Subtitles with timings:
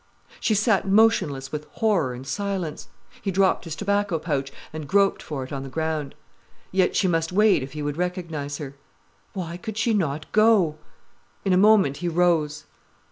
[0.39, 2.87] She sat motionless with horror and silence.
[3.21, 6.15] He dropped his tobacco pouch, and groped for it on the ground.
[6.71, 8.73] Yet she must wait if he would recognize her.
[9.33, 10.79] Why could she not go!
[11.45, 12.65] In a moment he rose.